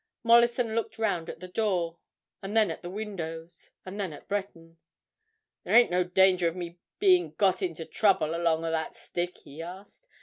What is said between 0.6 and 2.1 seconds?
looked round at the door,